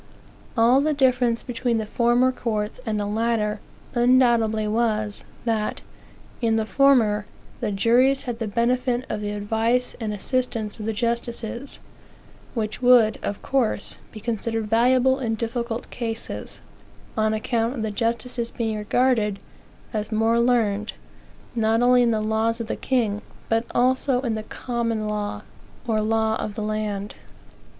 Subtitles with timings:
[0.57, 3.59] All the difference between the former courts and the latter
[3.93, 5.81] undoubtedly was, that,
[6.41, 7.27] in the former,
[7.59, 11.77] the juries had the benefit of the advice and assistance of the justices,
[12.55, 16.61] which would, of course, be considered valuable in difficult cases,
[17.15, 19.37] on account of the justices being regarded
[19.93, 20.93] as more learned,
[21.53, 25.43] not only in the laws of the king, but also in the common law,
[25.87, 27.13] or "law of the land."